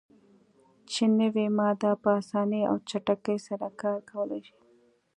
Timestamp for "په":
2.03-2.09